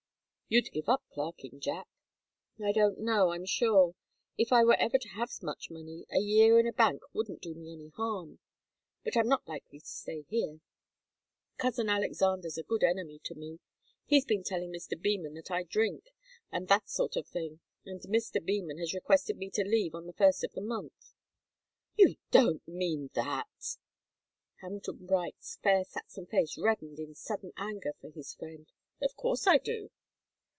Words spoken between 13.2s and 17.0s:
to me. He's been telling Mr. Beman that I drink, and that